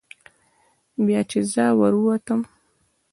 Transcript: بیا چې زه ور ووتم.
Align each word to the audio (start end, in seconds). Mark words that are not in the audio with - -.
بیا 1.05 1.21
چې 1.29 1.39
زه 1.51 1.65
ور 1.79 1.93
ووتم. 1.99 2.39